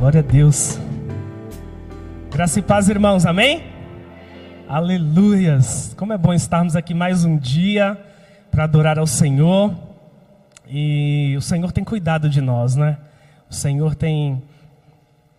[0.00, 0.80] Glória a Deus.
[2.32, 3.64] Graça e paz, irmãos, amém?
[4.66, 5.94] Aleluias.
[5.94, 8.02] Como é bom estarmos aqui mais um dia
[8.50, 9.76] para adorar ao Senhor.
[10.66, 12.96] E o Senhor tem cuidado de nós, né?
[13.50, 14.42] O Senhor tem,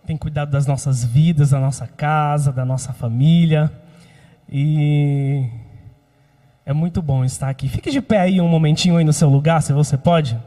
[0.06, 3.68] tem cuidado das nossas vidas, da nossa casa, da nossa família.
[4.48, 5.44] E
[6.64, 7.68] é muito bom estar aqui.
[7.68, 10.38] Fique de pé aí um momentinho aí no seu lugar, se você pode.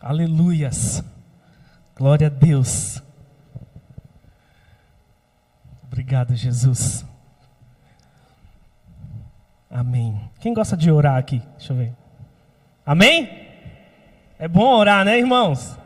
[0.00, 1.04] Aleluias.
[2.00, 3.02] Glória a Deus.
[5.84, 7.04] Obrigado, Jesus.
[9.70, 10.18] Amém.
[10.40, 11.42] Quem gosta de orar aqui?
[11.58, 11.92] Deixa eu ver.
[12.86, 13.28] Amém?
[14.38, 15.76] É bom orar, né, irmãos?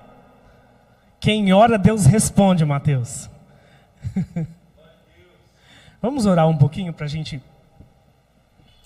[1.18, 3.28] Quem ora, Deus responde, Mateus.
[6.00, 7.42] Vamos orar um pouquinho para a gente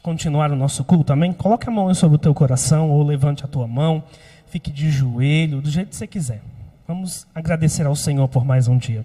[0.02, 1.34] continuar o nosso culto, amém?
[1.34, 4.02] Coloque a mão sobre o teu coração ou levante a tua mão,
[4.46, 6.40] fique de joelho, do jeito que você quiser.
[6.88, 9.04] Vamos agradecer ao Senhor por mais um dia.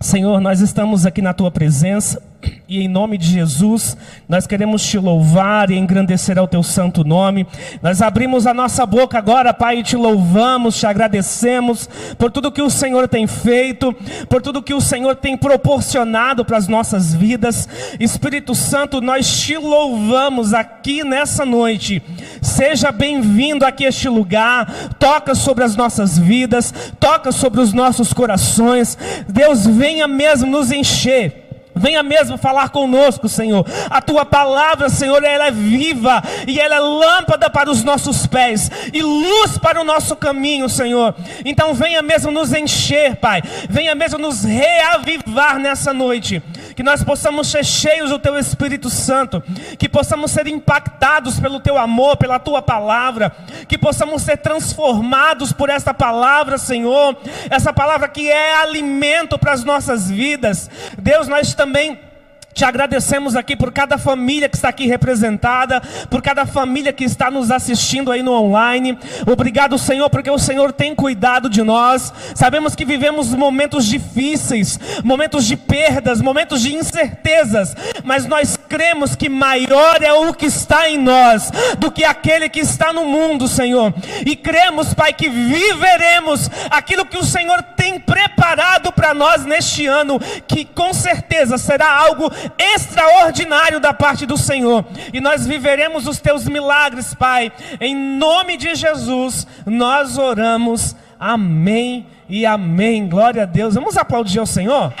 [0.00, 2.20] Senhor, nós estamos aqui na tua presença
[2.68, 7.46] e em nome de Jesus, nós queremos te louvar e engrandecer ao teu santo nome.
[7.82, 12.62] Nós abrimos a nossa boca agora, Pai, e te louvamos, te agradecemos por tudo que
[12.62, 13.94] o Senhor tem feito,
[14.26, 17.68] por tudo que o Senhor tem proporcionado para as nossas vidas.
[18.00, 22.02] Espírito Santo, nós te louvamos aqui nessa noite.
[22.40, 24.94] Seja bem-vindo aqui a este lugar.
[24.98, 28.96] Toca sobre as nossas vidas, toca sobre os nossos corações.
[29.28, 31.41] Deus, venha mesmo nos encher
[31.74, 33.66] Venha mesmo falar conosco, Senhor.
[33.90, 38.70] A tua palavra, Senhor, ela é viva e ela é lâmpada para os nossos pés
[38.92, 41.14] e luz para o nosso caminho, Senhor.
[41.44, 43.42] Então venha mesmo nos encher, Pai.
[43.68, 46.42] Venha mesmo nos reavivar nessa noite.
[46.74, 49.42] Que nós possamos ser cheios do teu Espírito Santo,
[49.78, 53.34] que possamos ser impactados pelo teu amor, pela tua palavra,
[53.68, 57.16] que possamos ser transformados por esta palavra, Senhor.
[57.50, 60.70] Essa palavra que é alimento para as nossas vidas.
[60.98, 62.11] Deus, nós também
[62.54, 65.80] te agradecemos aqui por cada família que está aqui representada,
[66.10, 68.98] por cada família que está nos assistindo aí no online.
[69.26, 72.12] Obrigado, Senhor, porque o Senhor tem cuidado de nós.
[72.34, 77.74] Sabemos que vivemos momentos difíceis, momentos de perdas, momentos de incertezas,
[78.04, 82.60] mas nós cremos que maior é o que está em nós do que aquele que
[82.60, 83.92] está no mundo, Senhor.
[84.26, 90.18] E cremos, Pai, que viveremos aquilo que o Senhor tem preparado para nós neste ano,
[90.46, 96.46] que com certeza será algo extraordinário da parte do Senhor, e nós viveremos os teus
[96.46, 97.52] milagres, Pai.
[97.80, 100.96] Em nome de Jesus, nós oramos.
[101.18, 103.08] Amém e amém.
[103.08, 103.74] Glória a Deus.
[103.74, 104.92] Vamos aplaudir ao Senhor?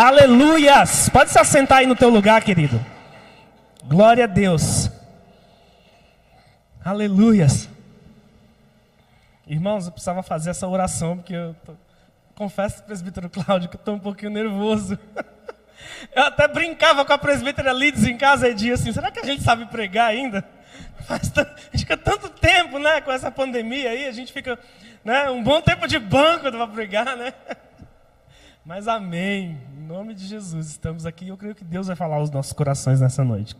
[0.00, 1.08] Aleluias!
[1.08, 2.80] Pode se assentar aí no teu lugar, querido.
[3.82, 4.88] Glória a Deus.
[6.84, 7.68] Aleluias.
[9.44, 11.72] Irmãos, eu precisava fazer essa oração porque eu tô...
[12.36, 14.96] confesso, presbítero Cláudio, que eu estou um pouquinho nervoso.
[16.14, 19.24] Eu até brincava com a presbítera Lides em casa e dizia assim: será que a
[19.24, 20.44] gente sabe pregar ainda?
[21.06, 21.32] Faz
[21.72, 24.58] gente fica tanto tempo né, com essa pandemia aí, a gente fica
[25.04, 27.32] né, um bom tempo de banco para pregar, né?
[28.64, 32.30] Mas amém, nome de Jesus, estamos aqui e eu creio que Deus vai falar aos
[32.30, 33.56] nossos corações nessa noite.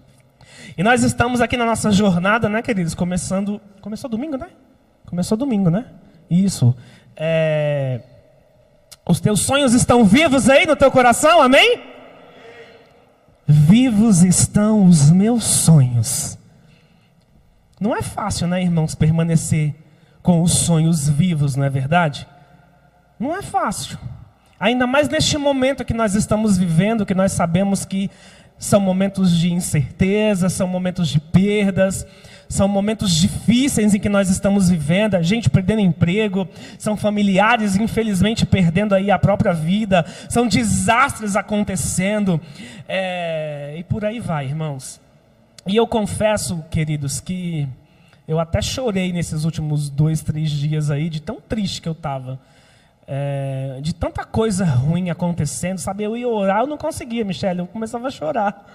[0.76, 2.94] E nós estamos aqui na nossa jornada, né, queridos?
[2.94, 3.58] Começando.
[3.80, 4.48] Começou domingo, né?
[5.06, 5.86] Começou domingo, né?
[6.30, 6.76] Isso.
[7.16, 8.02] É...
[9.08, 11.82] Os teus sonhos estão vivos aí no teu coração, amém?
[13.46, 16.36] Vivos estão os meus sonhos.
[17.80, 19.74] Não é fácil, né, irmãos, permanecer
[20.22, 22.28] com os sonhos vivos, não é verdade?
[23.18, 23.98] Não é fácil.
[24.60, 28.10] Ainda mais neste momento que nós estamos vivendo, que nós sabemos que
[28.58, 32.04] são momentos de incerteza, são momentos de perdas,
[32.48, 36.48] são momentos difíceis em que nós estamos vivendo, a gente perdendo emprego,
[36.78, 42.40] são familiares infelizmente perdendo aí a própria vida, são desastres acontecendo,
[42.88, 45.00] é, e por aí vai, irmãos.
[45.66, 47.68] E eu confesso, queridos, que
[48.26, 52.40] eu até chorei nesses últimos dois, três dias aí, de tão triste que eu estava.
[53.10, 56.04] É, de tanta coisa ruim acontecendo, sabe?
[56.04, 58.66] Eu ia orar, eu não conseguia, Michelle, eu começava a chorar.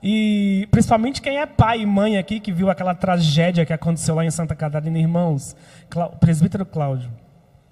[0.00, 4.24] E principalmente quem é pai e mãe aqui que viu aquela tragédia que aconteceu lá
[4.24, 5.56] em Santa Catarina, irmãos,
[5.90, 7.10] Clá presbítero Cláudio.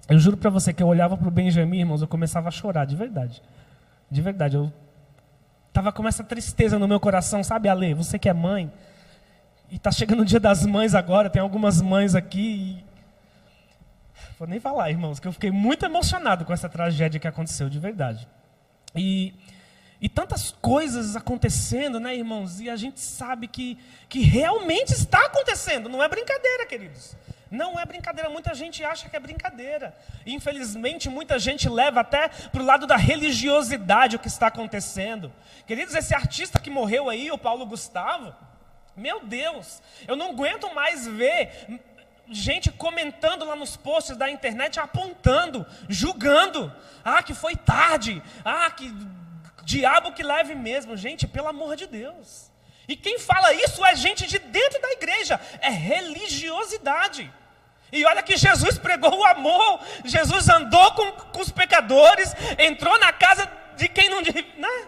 [0.09, 2.85] Eu juro para você que eu olhava para o Benjamin, irmãos, eu começava a chorar,
[2.85, 3.41] de verdade.
[4.11, 4.73] De verdade, eu
[5.71, 7.93] tava com essa tristeza no meu coração, sabe, Ale?
[7.93, 8.69] Você que é mãe,
[9.71, 12.82] e tá chegando o dia das mães agora, tem algumas mães aqui.
[14.43, 17.79] Vou nem falar, irmãos, que eu fiquei muito emocionado com essa tragédia que aconteceu, de
[17.79, 18.27] verdade.
[18.93, 19.33] E
[20.01, 22.59] e tantas coisas acontecendo, né, irmãos?
[22.59, 23.79] E a gente sabe que,
[24.09, 27.15] que realmente está acontecendo, não é brincadeira, queridos.
[27.49, 29.95] Não é brincadeira, muita gente acha que é brincadeira.
[30.25, 35.31] Infelizmente, muita gente leva até para o lado da religiosidade o que está acontecendo.
[35.65, 38.35] Queridos, esse artista que morreu aí, o Paulo Gustavo,
[38.95, 41.81] meu Deus, eu não aguento mais ver
[42.33, 46.73] gente comentando lá nos posts da internet, apontando, julgando.
[47.03, 48.21] Ah, que foi tarde.
[48.43, 48.93] Ah, que
[49.63, 50.97] diabo que leve mesmo.
[50.97, 52.51] Gente, pelo amor de Deus.
[52.87, 57.31] E quem fala isso é gente de dentro da igreja, é religiosidade.
[57.91, 63.13] E olha que Jesus pregou o amor, Jesus andou com, com os pecadores, entrou na
[63.13, 64.87] casa de quem não devia, né?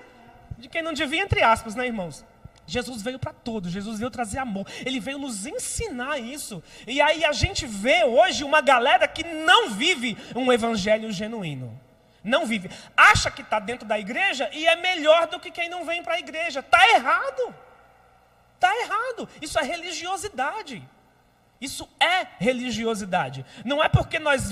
[0.57, 2.25] de quem não devia, entre aspas, né, irmãos?
[2.67, 6.63] Jesus veio para todos, Jesus veio trazer amor, ele veio nos ensinar isso.
[6.87, 11.79] E aí a gente vê hoje uma galera que não vive um evangelho genuíno.
[12.23, 12.71] Não vive.
[12.97, 16.15] Acha que está dentro da igreja e é melhor do que quem não vem para
[16.15, 16.61] a igreja.
[16.61, 17.53] Está errado.
[18.55, 19.29] Está errado.
[19.39, 20.83] Isso é religiosidade.
[21.61, 23.45] Isso é religiosidade.
[23.63, 24.51] Não é porque nós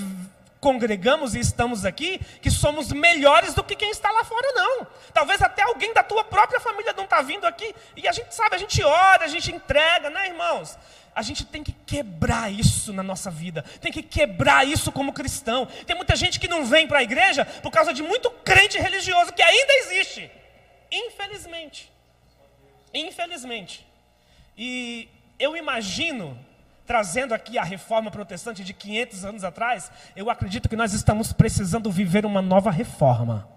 [0.63, 4.88] congregamos e estamos aqui que somos melhores do que quem está lá fora, não.
[5.13, 8.56] Talvez até alguém da tua própria família não está vindo aqui e a gente sabe,
[8.56, 10.77] a gente ora, a gente entrega, né, irmãos?
[11.13, 15.68] A gente tem que quebrar isso na nossa vida, tem que quebrar isso como cristão.
[15.86, 19.33] Tem muita gente que não vem para a igreja por causa de muito crente religioso
[19.33, 20.31] que ainda existe,
[20.89, 21.92] infelizmente.
[22.94, 23.86] Infelizmente.
[24.57, 26.39] E eu imagino
[26.85, 31.91] trazendo aqui a reforma protestante de 500 anos atrás, eu acredito que nós estamos precisando
[31.91, 33.47] viver uma nova reforma.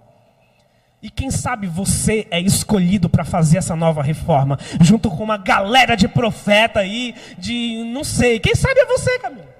[1.03, 5.95] E quem sabe você é escolhido para fazer essa nova reforma, junto com uma galera
[5.95, 9.57] de profeta aí, de não sei, quem sabe é você, Camilo.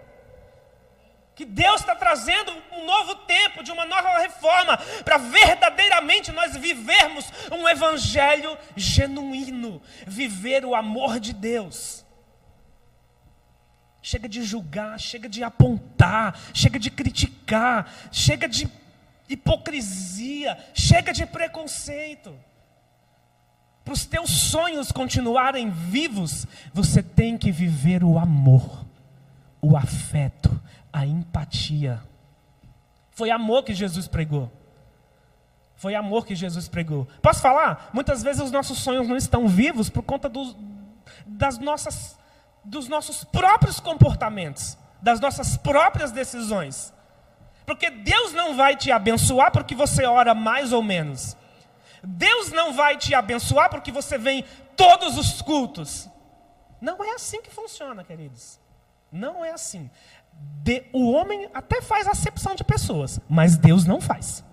[1.35, 7.31] Que Deus está trazendo um novo tempo, de uma nova reforma, para verdadeiramente nós vivermos
[7.53, 12.06] um evangelho genuíno, viver o amor de Deus.
[14.07, 18.71] Chega de julgar, chega de apontar, chega de criticar, chega de
[19.29, 22.33] hipocrisia, chega de preconceito.
[23.85, 28.87] Para os teus sonhos continuarem vivos, você tem que viver o amor,
[29.61, 30.57] o afeto,
[30.93, 32.01] a empatia.
[33.11, 34.53] Foi amor que Jesus pregou.
[35.75, 37.09] Foi amor que Jesus pregou.
[37.21, 37.91] Posso falar?
[37.93, 40.55] Muitas vezes os nossos sonhos não estão vivos por conta do,
[41.27, 42.17] das nossas
[42.67, 46.93] dos nossos próprios comportamentos, das nossas próprias decisões.
[47.65, 51.37] Porque Deus não vai te abençoar porque você ora mais ou menos.
[52.03, 54.45] Deus não vai te abençoar porque você vem
[54.77, 56.09] todos os cultos.
[56.81, 58.61] Não é assim que funciona, queridos.
[59.11, 59.91] Não é assim.
[60.63, 64.45] De, o homem até faz acepção de pessoas, mas Deus não faz.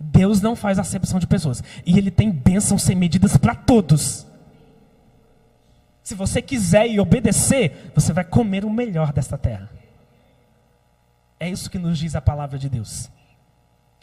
[0.00, 1.62] Deus não faz acepção de pessoas.
[1.84, 4.26] E Ele tem bênçãos sem medidas para todos.
[6.12, 9.70] Se você quiser e obedecer, você vai comer o melhor desta terra.
[11.40, 13.10] É isso que nos diz a palavra de Deus.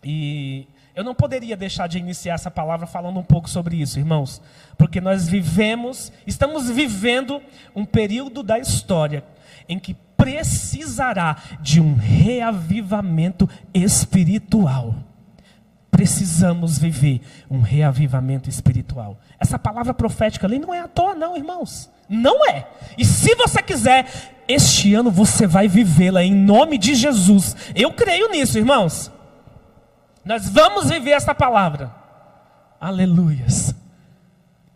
[0.03, 4.41] E eu não poderia deixar de iniciar essa palavra falando um pouco sobre isso, irmãos,
[4.75, 7.39] porque nós vivemos, estamos vivendo
[7.75, 9.23] um período da história
[9.67, 14.95] em que precisará de um reavivamento espiritual
[15.91, 17.19] precisamos viver
[17.49, 19.19] um reavivamento espiritual.
[19.37, 21.89] Essa palavra profética ali não é à toa, não, irmãos.
[22.09, 22.67] Não é.
[22.97, 27.55] E se você quiser, este ano você vai vivê-la em nome de Jesus.
[27.75, 29.11] Eu creio nisso, irmãos.
[30.25, 31.93] Nós vamos viver essa palavra.
[32.81, 33.75] Aleluias.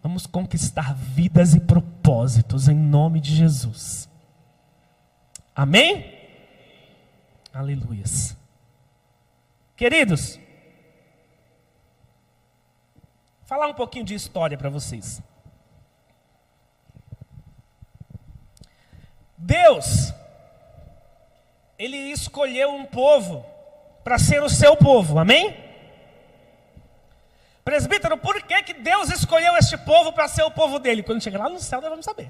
[0.03, 4.07] Vamos conquistar vidas e propósitos em nome de Jesus.
[5.55, 6.13] Amém?
[7.53, 8.35] Aleluias.
[9.75, 10.39] Queridos,
[13.45, 15.21] falar um pouquinho de história para vocês.
[19.37, 20.13] Deus,
[21.77, 23.45] Ele escolheu um povo
[24.03, 25.55] para ser o seu povo, amém?
[27.63, 31.01] Presbítero, por que, que Deus escolheu este povo para ser o povo dele?
[31.01, 32.29] Quando chegar lá no céu, nós vamos saber.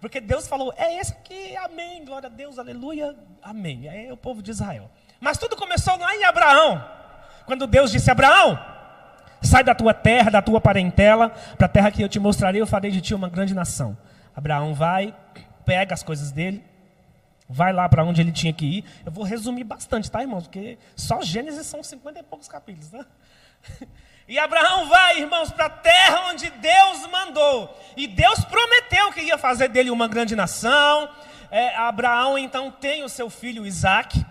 [0.00, 3.86] Porque Deus falou, é esse aqui, amém, glória a Deus, aleluia, amém.
[3.86, 4.90] É o povo de Israel.
[5.20, 6.82] Mas tudo começou lá em Abraão.
[7.44, 8.58] Quando Deus disse: Abraão,
[9.46, 12.66] Sai da tua terra, da tua parentela, para a terra que eu te mostrarei, eu
[12.66, 13.96] farei de ti uma grande nação.
[14.34, 15.14] Abraão vai,
[15.66, 16.64] pega as coisas dele,
[17.48, 18.84] vai lá para onde ele tinha que ir.
[19.04, 20.44] Eu vou resumir bastante, tá, irmãos?
[20.44, 23.04] Porque só Gênesis são cinquenta e poucos capítulos, né?
[24.28, 27.78] E Abraão vai, irmãos, para a terra onde Deus mandou.
[27.96, 31.08] E Deus prometeu que ia fazer dele uma grande nação.
[31.48, 34.26] É, Abraão então tem o seu filho Isaac.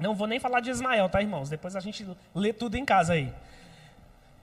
[0.00, 1.48] Não vou nem falar de Ismael, tá, irmãos?
[1.48, 3.32] Depois a gente lê tudo em casa aí.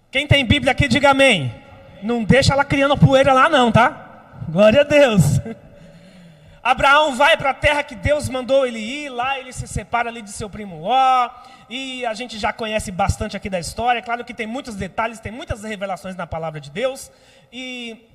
[0.09, 1.53] Quem tem Bíblia aqui, diga amém.
[2.01, 4.39] Não deixa ela criando poeira lá, não, tá?
[4.47, 5.21] Glória a Deus.
[6.67, 10.21] Abraão vai para a terra que Deus mandou ele ir, lá ele se separa ali
[10.21, 11.29] de seu primo Ló,
[11.69, 15.31] e a gente já conhece bastante aqui da história, claro que tem muitos detalhes, tem
[15.31, 17.09] muitas revelações na palavra de Deus,
[17.53, 18.05] e,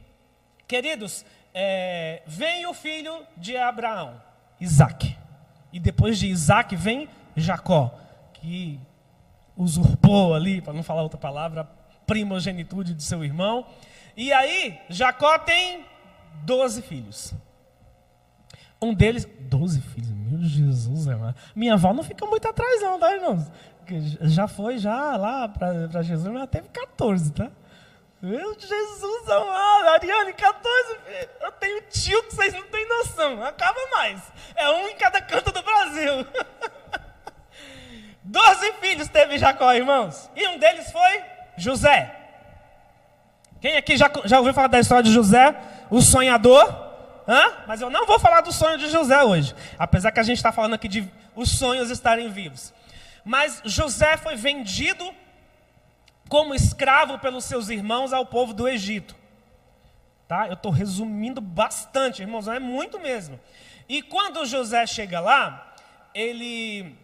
[0.69, 4.21] queridos, é, vem o filho de Abraão,
[4.61, 5.17] Isaac,
[5.73, 7.99] e depois de Isaac vem Jacó,
[8.35, 8.79] que
[9.57, 13.65] usurpou ali, para não falar outra palavra, a primogenitude de seu irmão,
[14.15, 15.87] e aí Jacó tem
[16.45, 17.35] 12 filhos.
[18.83, 21.33] Um deles, 12 filhos, meu Jesus, irmão.
[21.55, 23.51] Minha avó não fica muito atrás, não, tá, irmãos?
[24.23, 27.49] Já foi já lá para Jesus, mas teve 14, tá?
[28.21, 31.29] Meu Jesus amado, Ariane, 14 filhos.
[31.41, 34.21] Eu tenho tio que vocês não têm noção, acaba mais.
[34.57, 36.27] É um em cada canto do Brasil.
[38.25, 40.31] 12 filhos teve Jacó, irmãos.
[40.35, 41.23] E um deles foi
[41.57, 42.17] José.
[43.61, 45.55] Quem aqui já, já ouviu falar da história de José,
[45.89, 46.92] o sonhador?
[47.27, 47.65] Hã?
[47.67, 49.55] Mas eu não vou falar do sonho de José hoje.
[49.79, 52.73] Apesar que a gente está falando aqui de os sonhos estarem vivos.
[53.25, 55.13] Mas José foi vendido
[56.29, 59.15] como escravo pelos seus irmãos ao povo do Egito.
[60.27, 60.49] Tá?
[60.49, 63.39] Eu estou resumindo bastante, irmãos, é muito mesmo.
[63.89, 65.75] E quando José chega lá,
[66.15, 66.97] ele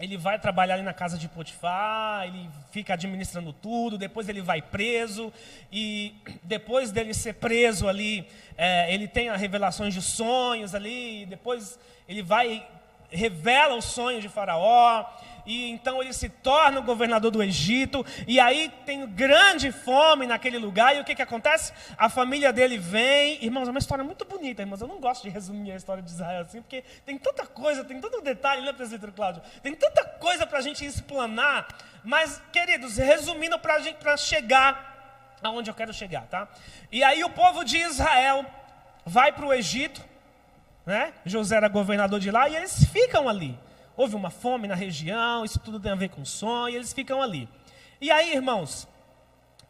[0.00, 4.62] ele vai trabalhar ali na casa de Potifar, ele fica administrando tudo, depois ele vai
[4.62, 5.30] preso,
[5.70, 8.26] e depois dele ser preso ali,
[8.56, 11.78] é, ele tem revelações de sonhos ali, depois
[12.08, 12.66] ele vai,
[13.10, 15.04] revela o sonho de Faraó,
[15.46, 20.58] e então ele se torna o governador do Egito, e aí tem grande fome naquele
[20.58, 21.72] lugar, e o que, que acontece?
[21.96, 25.28] A família dele vem, irmãos, é uma história muito bonita, irmãos, eu não gosto de
[25.28, 29.12] resumir a história de Israel assim, porque tem tanta coisa, tem tanto detalhe, né, presbítero
[29.12, 29.42] Cláudio?
[29.62, 31.68] Tem tanta coisa para a gente explanar,
[32.04, 34.90] mas, queridos, resumindo para chegar
[35.42, 36.48] aonde eu quero chegar, tá?
[36.92, 38.44] E aí o povo de Israel
[39.04, 40.02] vai para o Egito,
[40.84, 41.12] né?
[41.24, 43.58] José era governador de lá, e eles ficam ali
[44.00, 47.20] houve uma fome na região, isso tudo tem a ver com sonho, e eles ficam
[47.20, 47.46] ali.
[48.00, 48.88] E aí, irmãos,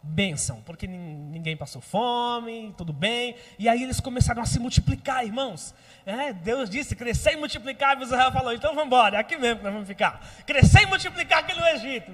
[0.01, 3.35] bênção, porque ninguém passou fome, tudo bem.
[3.59, 5.75] E aí eles começaram a se multiplicar, irmãos.
[6.07, 9.59] É, Deus disse, crescer e multiplicar, e Israel falou, então vamos embora, é aqui mesmo
[9.59, 10.25] que nós vamos ficar.
[10.47, 12.13] Crescer e multiplicar aqui no Egito.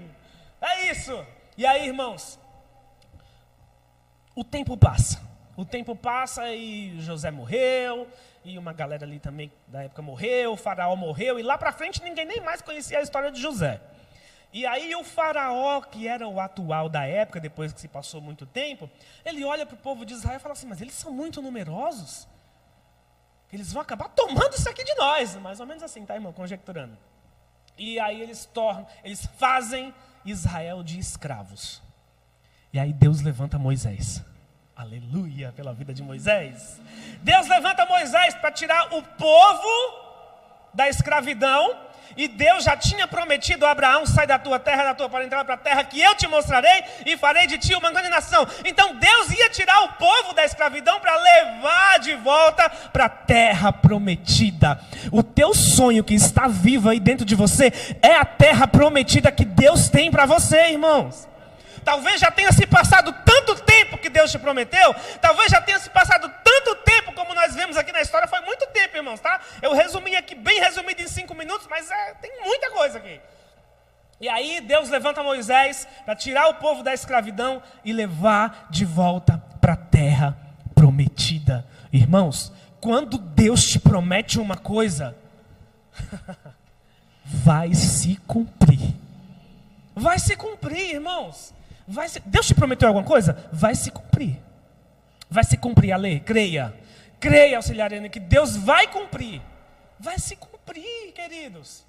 [0.58, 1.22] É isso.
[1.54, 2.38] E aí, irmãos,
[4.34, 5.20] o tempo passa.
[5.54, 8.08] O tempo passa e José morreu,
[8.46, 12.02] e uma galera ali também da época morreu, o faraó morreu, e lá para frente
[12.02, 13.80] ninguém nem mais conhecia a história de José.
[14.52, 18.46] E aí o faraó, que era o atual da época, depois que se passou muito
[18.46, 18.88] tempo,
[19.24, 22.26] ele olha para o povo de Israel e fala assim, mas eles são muito numerosos,
[23.52, 26.96] eles vão acabar tomando isso aqui de nós, mais ou menos assim, tá irmão, conjecturando.
[27.76, 29.92] E aí eles tornam, eles fazem
[30.24, 31.82] Israel de escravos.
[32.72, 34.24] E aí Deus levanta Moisés.
[34.76, 36.78] Aleluia pela vida de Moisés.
[37.22, 40.04] Deus levanta Moisés para tirar o povo
[40.74, 41.78] da escravidão.
[42.14, 45.54] E Deus já tinha prometido a Abraão: sai da tua terra, da tua parentela, para
[45.54, 48.46] a terra que eu te mostrarei, e farei de ti uma grande nação.
[48.66, 53.72] Então Deus ia tirar o povo da escravidão para levar de volta para a terra
[53.72, 54.78] prometida.
[55.10, 59.46] O teu sonho que está vivo aí dentro de você é a terra prometida que
[59.46, 61.26] Deus tem para você, irmãos.
[61.86, 64.92] Talvez já tenha se passado tanto tempo que Deus te prometeu.
[65.20, 68.26] Talvez já tenha se passado tanto tempo como nós vemos aqui na história.
[68.26, 69.40] Foi muito tempo, irmãos, tá?
[69.62, 73.20] Eu resumi aqui, bem resumido em cinco minutos, mas é, tem muita coisa aqui.
[74.20, 79.40] E aí Deus levanta Moisés para tirar o povo da escravidão e levar de volta
[79.60, 80.36] para a terra
[80.74, 81.64] prometida.
[81.92, 85.16] Irmãos, quando Deus te promete uma coisa,
[87.24, 88.92] vai se cumprir.
[89.94, 91.54] Vai se cumprir, irmãos.
[91.86, 93.48] Vai se, Deus te prometeu alguma coisa?
[93.52, 94.40] Vai se cumprir.
[95.30, 96.74] Vai se cumprir a lei, creia.
[97.20, 99.40] Creia, auxiliarina, que Deus vai cumprir.
[99.98, 101.84] Vai se cumprir, queridos.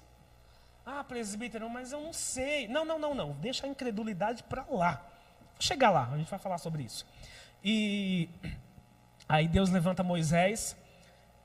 [0.86, 2.66] Ah, presbítero, mas eu não sei.
[2.66, 3.32] Não, não, não, não.
[3.32, 5.04] Deixa a incredulidade para lá.
[5.52, 7.06] Vou chegar lá, a gente vai falar sobre isso.
[7.62, 8.28] E
[9.28, 10.76] aí Deus levanta Moisés,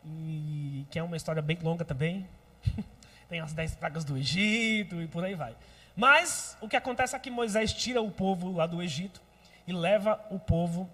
[0.06, 2.28] e, que é uma história bem longa também.
[3.28, 5.56] Tem as dez pragas do Egito e por aí vai.
[5.96, 9.22] Mas o que acontece é que Moisés tira o povo lá do Egito
[9.68, 10.90] e leva o povo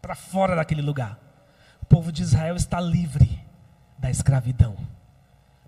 [0.00, 1.18] para fora daquele lugar.
[1.82, 3.40] O povo de Israel está livre
[3.98, 4.76] da escravidão.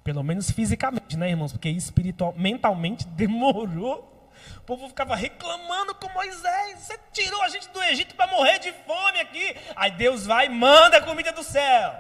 [0.02, 1.52] Pelo menos fisicamente, né, irmãos?
[1.52, 4.30] Porque espiritual, mentalmente demorou.
[4.58, 6.80] O povo ficava reclamando com Moisés.
[6.80, 9.56] Você tirou a gente do Egito para morrer de fome aqui.
[9.74, 11.94] Aí Deus vai e manda a comida do céu.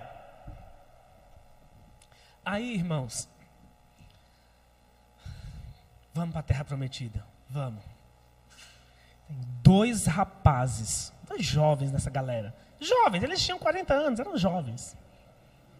[2.44, 3.28] Aí, irmãos,
[6.16, 7.22] Vamos para a terra prometida.
[7.50, 7.84] Vamos.
[9.28, 12.56] Tem dois rapazes, dois jovens nessa galera.
[12.80, 14.96] Jovens, eles tinham 40 anos, eram jovens.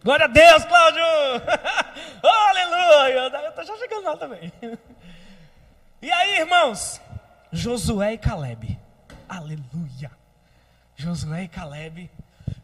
[0.03, 1.01] Glória a Deus, Cláudio!
[2.23, 3.41] oh, aleluia!
[3.45, 4.53] Eu estou já chegando lá também.
[6.03, 7.01] e aí, irmãos?
[7.51, 8.79] Josué e Caleb.
[9.27, 10.11] Aleluia!
[10.95, 12.11] Josué e Caleb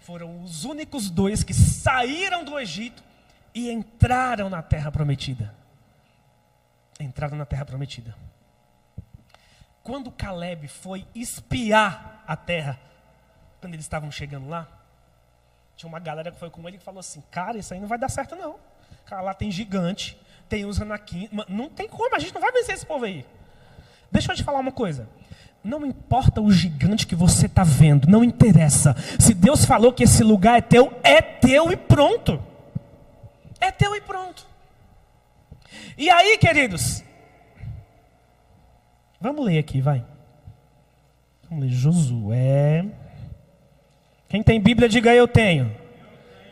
[0.01, 3.03] foram os únicos dois que saíram do Egito
[3.53, 5.62] e entraram na terra prometida.
[7.03, 8.15] Entraram na terra prometida.
[9.83, 12.79] Quando Caleb foi espiar a terra,
[13.60, 14.67] quando eles estavam chegando lá,
[15.75, 17.98] tinha uma galera que foi com ele e falou assim: Cara, isso aí não vai
[17.98, 18.55] dar certo, não.
[19.05, 20.17] Cara, lá tem gigante,
[20.48, 21.29] tem os anaquim.
[21.50, 23.25] Não tem como, a gente não vai vencer esse povo aí.
[24.10, 25.10] Deixa eu te falar uma coisa.
[25.62, 28.95] Não importa o gigante que você está vendo, não interessa.
[29.19, 32.41] Se Deus falou que esse lugar é teu, é teu e pronto.
[33.60, 34.52] É teu e pronto.
[35.98, 37.03] E aí, queridos,
[39.20, 40.03] vamos ler aqui, vai.
[41.50, 42.86] Vamos ler Josué.
[44.27, 45.75] Quem tem Bíblia, diga eu tenho.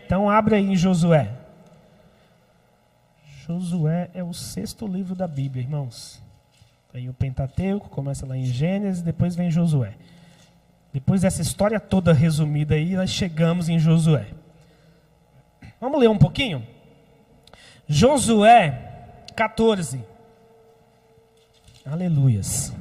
[0.06, 1.32] Então abre aí em Josué.
[3.48, 6.22] Josué é o sexto livro da Bíblia, irmãos.
[6.92, 9.96] Tem o Pentateuco, começa lá em Gênesis, depois vem Josué.
[10.94, 14.28] Depois dessa história toda resumida aí, nós chegamos em Josué.
[15.80, 16.68] Vamos ler um pouquinho?
[17.88, 18.90] Josué
[19.36, 20.04] 14.
[21.86, 22.74] Aleluias.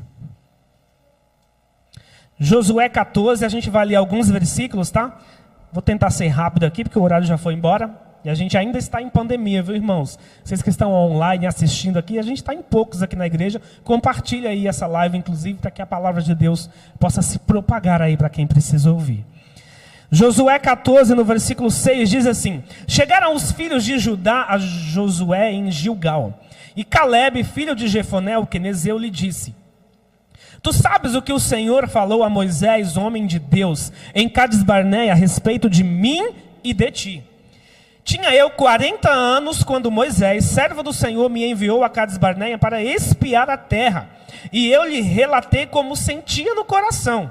[2.38, 5.18] Josué 14, a gente vai ler alguns versículos, tá?
[5.72, 7.94] Vou tentar ser rápido aqui, porque o horário já foi embora.
[8.24, 10.18] E a gente ainda está em pandemia, viu, irmãos?
[10.44, 13.60] Vocês que estão online assistindo aqui, a gente está em poucos aqui na igreja.
[13.82, 18.16] Compartilha aí essa live, inclusive, para que a palavra de Deus possa se propagar aí
[18.16, 19.24] para quem precisa ouvir.
[20.12, 25.70] Josué 14, no versículo 6, diz assim: Chegaram os filhos de Judá a Josué em
[25.70, 26.40] Gilgal.
[26.74, 29.54] E Caleb, filho de Jefoné, o quenezeu, lhe disse:
[30.62, 35.12] Tu sabes o que o Senhor falou a Moisés, homem de Deus, em Cades Barneia,
[35.12, 36.30] a respeito de mim
[36.64, 37.24] e de ti.
[38.02, 42.82] Tinha eu 40 anos quando Moisés, servo do Senhor, me enviou a Cades Barneia para
[42.82, 44.10] espiar a terra.
[44.52, 47.30] E eu lhe relatei como sentia no coração.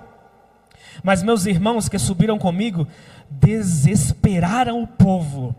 [1.04, 2.88] Mas meus irmãos que subiram comigo
[3.30, 5.56] desesperaram o povo.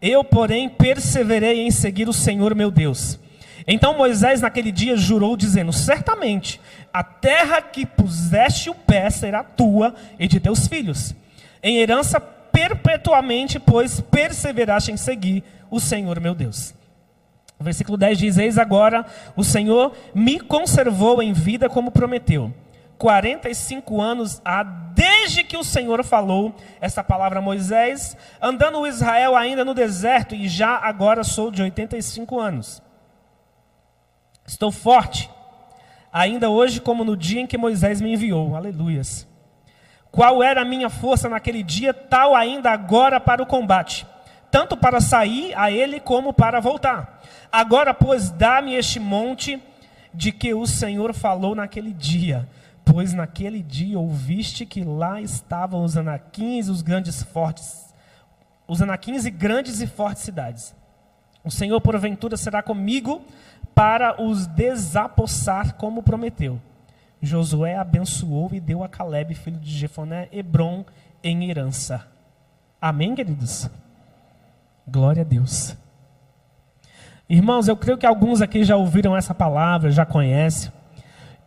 [0.00, 3.18] Eu, porém, perseverei em seguir o Senhor meu Deus.
[3.66, 6.60] Então Moisés naquele dia jurou, dizendo: Certamente
[6.92, 11.14] a terra que puseste o pé será tua e de teus filhos,
[11.62, 16.74] em herança perpetuamente, pois perseveraste em seguir o Senhor meu Deus.
[17.60, 22.52] Versículo 10 diz: Eis agora o Senhor me conservou em vida como prometeu.
[23.02, 29.34] 45 anos há desde que o Senhor falou essa palavra a Moisés, andando o Israel
[29.34, 32.80] ainda no deserto, e já agora sou de 85 anos.
[34.46, 35.28] Estou forte,
[36.12, 38.54] ainda hoje como no dia em que Moisés me enviou.
[38.54, 39.26] Aleluias.
[40.12, 44.06] Qual era a minha força naquele dia, tal ainda agora para o combate,
[44.48, 47.20] tanto para sair a ele como para voltar.
[47.50, 49.60] Agora, pois, dá-me este monte
[50.14, 52.48] de que o Senhor falou naquele dia.
[52.84, 57.94] Pois naquele dia ouviste que lá estavam os anaquins, os grandes fortes,
[58.66, 60.74] os anaquins e grandes e fortes cidades.
[61.44, 63.24] O Senhor, porventura, será comigo
[63.74, 66.60] para os desapossar, como prometeu.
[67.20, 70.84] Josué abençoou e deu a Caleb, filho de Jefoné, Hebron
[71.22, 72.06] em herança.
[72.80, 73.70] Amém, queridos?
[74.86, 75.76] Glória a Deus.
[77.28, 80.72] Irmãos, eu creio que alguns aqui já ouviram essa palavra, já conhecem.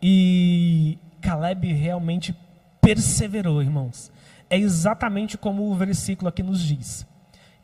[0.02, 2.36] E Caleb realmente
[2.80, 4.12] perseverou, irmãos.
[4.50, 7.06] É exatamente como o versículo aqui nos diz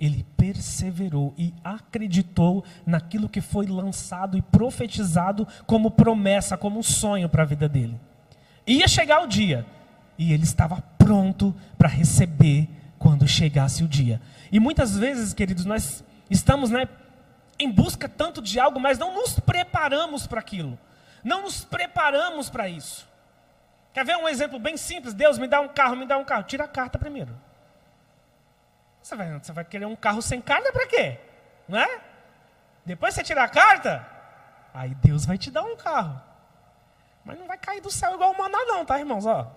[0.02, 7.30] ele perseverou e acreditou naquilo que foi lançado e profetizado como promessa, como um sonho
[7.30, 8.02] para a vida dele.
[8.65, 9.63] Ia chegar o dia
[10.17, 14.19] e ele estava pronto para receber quando chegasse o dia.
[14.52, 16.89] E muitas vezes, queridos, nós estamos né,
[17.60, 20.80] em busca tanto de algo, mas não nos preparamos para aquilo.
[21.24, 23.08] Não nos preparamos para isso.
[23.93, 25.13] Quer ver um exemplo bem simples?
[25.13, 26.43] Deus me dá um carro, me dá um carro.
[26.43, 27.38] Tira a carta primeiro.
[29.01, 31.19] Você vai, você vai querer um carro sem carta para quê?
[31.67, 32.01] Não é?
[32.86, 34.08] Depois você tira a carta,
[34.73, 36.21] aí Deus vai te dar um carro.
[37.23, 39.25] Mas não vai cair do céu igual o maná não, tá, irmãos?
[39.25, 39.47] Ó.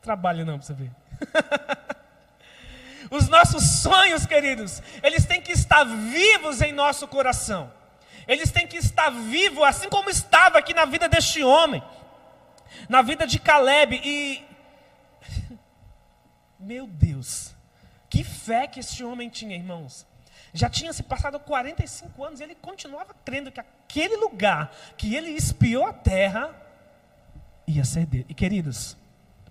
[0.00, 0.90] Trabalho não para você ver.
[3.10, 7.72] Os nossos sonhos, queridos, eles têm que estar vivos em nosso coração.
[8.26, 11.82] Eles têm que estar vivos, assim como estava aqui na vida deste homem,
[12.88, 14.00] na vida de Caleb.
[14.04, 14.44] E,
[16.58, 17.54] meu Deus,
[18.08, 20.06] que fé que esse homem tinha, irmãos.
[20.52, 25.30] Já tinha se passado 45 anos e ele continuava crendo que aquele lugar que ele
[25.30, 26.54] espiou a terra
[27.66, 28.26] ia ser dele.
[28.28, 28.96] E queridos,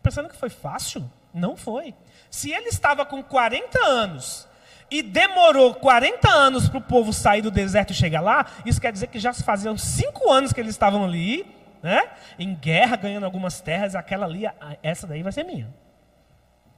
[0.02, 1.10] pensando que foi fácil?
[1.34, 1.94] Não foi.
[2.30, 4.48] Se ele estava com 40 anos
[4.90, 8.92] e demorou 40 anos para o povo sair do deserto e chegar lá, isso quer
[8.92, 11.46] dizer que já se faziam 5 anos que eles estavam ali,
[11.84, 12.10] né?
[12.40, 14.44] em guerra, ganhando algumas terras, aquela ali,
[14.82, 15.72] essa daí vai ser minha.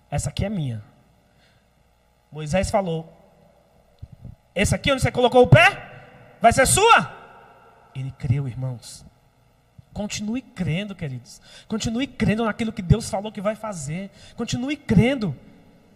[0.09, 0.83] Essa aqui é minha.
[2.31, 3.15] Moisés falou:
[4.53, 7.13] Esse aqui onde você colocou o pé, vai ser sua?
[7.93, 9.05] Ele creu, irmãos.
[9.93, 11.39] Continue crendo, queridos.
[11.67, 14.11] Continue crendo naquilo que Deus falou que vai fazer.
[14.35, 15.33] Continue crendo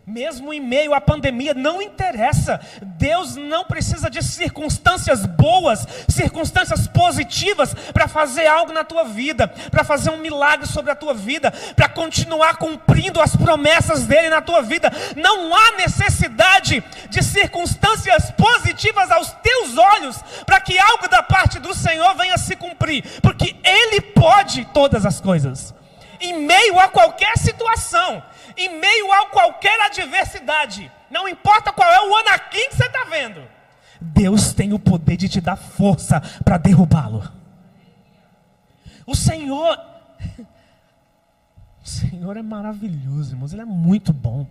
[0.09, 2.59] mesmo em meio à pandemia, não interessa.
[2.81, 9.83] Deus não precisa de circunstâncias boas, circunstâncias positivas para fazer algo na tua vida, para
[9.83, 14.61] fazer um milagre sobre a tua vida, para continuar cumprindo as promessas dele na tua
[14.61, 14.91] vida.
[15.15, 21.73] Não há necessidade de circunstâncias positivas aos teus olhos para que algo da parte do
[21.73, 25.73] Senhor venha se cumprir, porque ele pode todas as coisas.
[26.19, 28.21] Em meio a qualquer situação,
[28.59, 33.41] em meio a qualquer adversidade, não importa qual é o anaquim que você está vendo,
[33.99, 37.29] Deus tem o poder de te dar força para derrubá-lo.
[39.05, 39.77] O Senhor,
[41.83, 44.47] o Senhor é maravilhoso, irmãos, Ele é muito bom.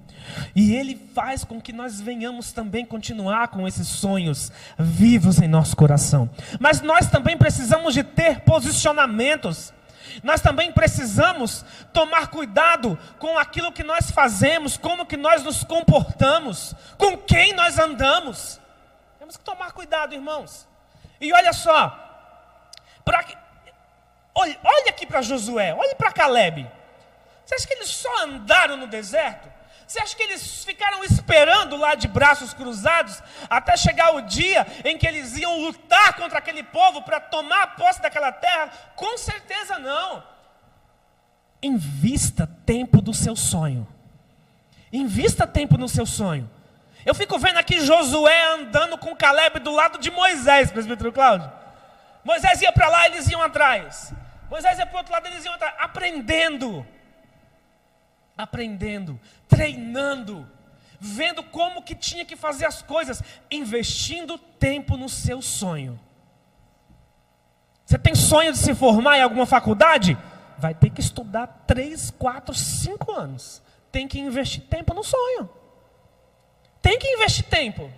[0.55, 5.77] E Ele faz com que nós venhamos também continuar com esses sonhos vivos em nosso
[5.77, 6.29] coração.
[6.61, 9.73] Mas nós também precisamos de ter posicionamentos.
[10.23, 16.75] Nós também precisamos tomar cuidado com aquilo que nós fazemos, como que nós nos comportamos,
[16.97, 18.61] com quem nós andamos.
[19.19, 20.67] Temos que tomar cuidado, irmãos.
[21.21, 21.91] E olha só,
[23.05, 23.25] pra,
[24.35, 26.71] olha, olha aqui para Josué, olhe para Caleb.
[27.45, 29.58] Você acha que eles só andaram no deserto?
[29.89, 34.99] Você acha que eles ficaram esperando lá de braços cruzados até chegar o dia em
[34.99, 38.71] que eles iam lutar contra aquele povo para tomar a posse daquela terra?
[38.95, 40.23] Com certeza não.
[41.63, 43.89] Invista tempo do seu sonho.
[44.93, 46.51] Invista tempo no seu sonho.
[47.07, 51.51] Eu fico vendo aqui Josué andando com Caleb do lado de Moisés, presbítero Cláudio.
[52.23, 54.13] Moisés ia para lá, eles iam atrás.
[54.51, 56.87] Moisés ia para o outro lado, eles iam atrás, aprendendo
[58.39, 60.49] aprendendo, treinando,
[61.01, 63.21] vendo como que tinha que fazer as coisas,
[63.51, 65.99] investindo tempo no seu sonho.
[67.85, 70.17] Você tem sonho de se formar em alguma faculdade?
[70.57, 73.61] Vai ter que estudar três, quatro, cinco anos.
[73.91, 75.51] Tem que investir tempo no sonho.
[76.81, 77.91] Tem que investir tempo.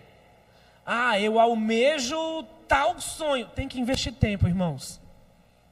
[0.86, 3.46] Ah, eu almejo tal sonho.
[3.48, 4.99] Tem que investir tempo, irmãos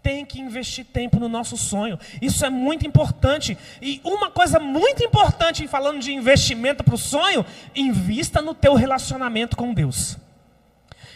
[0.02, 1.98] tem que investir tempo no nosso sonho.
[2.20, 3.58] Isso é muito importante.
[3.82, 9.56] E uma coisa muito importante, falando de investimento para o sonho, invista no teu relacionamento
[9.56, 10.16] com Deus.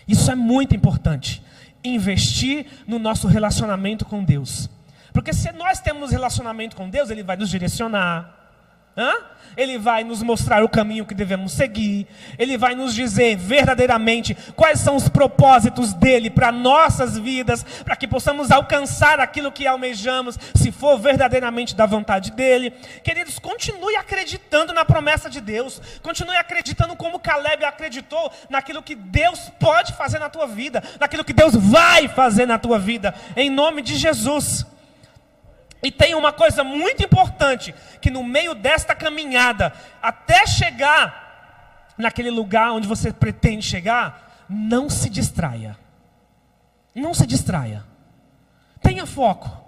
[0.07, 1.43] Isso é muito importante.
[1.85, 4.69] Investir no nosso relacionamento com Deus.
[5.13, 8.42] Porque se nós temos relacionamento com Deus, Ele vai nos direcionar.
[8.97, 9.15] Hã?
[9.57, 12.07] Ele vai nos mostrar o caminho que devemos seguir.
[12.39, 18.09] Ele vai nos dizer verdadeiramente quais são os propósitos dele para nossas vidas, para que
[18.09, 22.71] possamos alcançar aquilo que almejamos, se for verdadeiramente da vontade dele.
[23.03, 25.81] Queridos, continue acreditando na promessa de Deus.
[26.03, 31.33] Continue acreditando como Caleb acreditou naquilo que Deus pode fazer na tua vida, naquilo que
[31.33, 34.67] Deus vai fazer na tua vida, em nome de Jesus.
[35.83, 42.73] E tem uma coisa muito importante: que no meio desta caminhada, até chegar naquele lugar
[42.73, 45.77] onde você pretende chegar, não se distraia.
[46.95, 47.85] Não se distraia.
[48.81, 49.61] Tenha foco.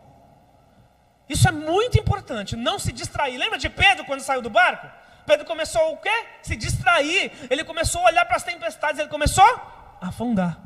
[1.29, 3.39] Isso é muito importante, não se distrair.
[3.39, 4.87] Lembra de Pedro quando saiu do barco?
[5.27, 6.27] Pedro começou o quê?
[6.43, 7.33] Se distrair.
[7.49, 9.45] Ele começou a olhar para as tempestades, ele começou
[10.01, 10.59] a afundar.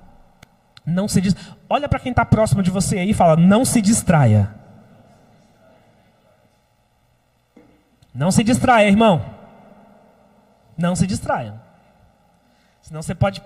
[0.84, 1.34] Não se dis...
[1.70, 4.57] Olha para quem está próximo de você aí e fala: não se distraia.
[8.18, 9.24] Não se distraia, irmão.
[10.76, 11.54] Não se distraia.
[12.82, 13.40] Senão você pode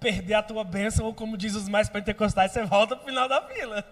[0.00, 3.28] perder a tua bênção, ou como diz os mais pentecostais, você volta para o final
[3.28, 3.84] da fila.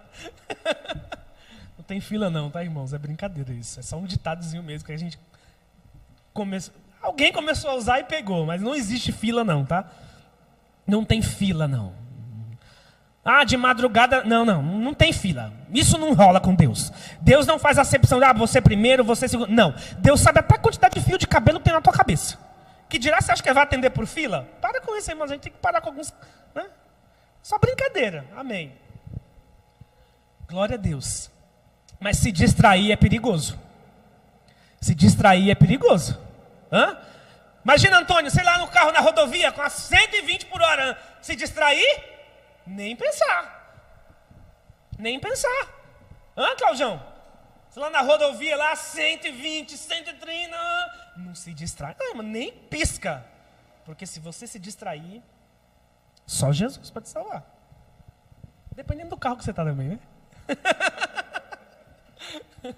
[1.76, 2.94] não tem fila não, tá, irmãos?
[2.94, 3.78] É brincadeira isso.
[3.78, 5.18] É só um ditadozinho mesmo que a gente
[6.32, 6.72] começou.
[7.02, 9.84] Alguém começou a usar e pegou, mas não existe fila não, tá?
[10.86, 11.92] Não tem fila não.
[13.24, 14.24] Ah, de madrugada.
[14.24, 15.52] Não, não, não tem fila.
[15.72, 16.92] Isso não rola com Deus.
[17.20, 19.52] Deus não faz acepção de ah, você primeiro, você segundo.
[19.52, 19.74] Não.
[19.98, 22.38] Deus sabe até a quantidade de fio de cabelo que tem na tua cabeça.
[22.88, 24.48] Que dirá você acha que vai atender por fila?
[24.60, 25.30] Para com isso, irmãos.
[25.30, 26.12] A gente tem que parar com alguns.
[26.54, 26.66] Né?
[27.42, 28.24] Só brincadeira.
[28.36, 28.72] Amém.
[30.48, 31.30] Glória a Deus.
[32.00, 33.58] Mas se distrair é perigoso.
[34.80, 36.18] Se distrair é perigoso.
[36.72, 36.96] Hã?
[37.62, 40.98] Imagina, Antônio, sei lá, no carro na rodovia com a 120 por hora.
[41.20, 42.19] Se distrair?
[42.66, 43.58] Nem pensar.
[44.98, 45.68] Nem pensar.
[46.36, 47.02] Hã, Claudião?
[47.68, 50.56] Você lá na rodovia, lá 120, 130,
[51.16, 51.94] não se distrai.
[51.98, 53.24] Não, mas nem pisca.
[53.84, 55.22] Porque se você se distrair,
[56.26, 57.44] só Jesus pode salvar.
[58.74, 59.98] Dependendo do carro que você está também, né?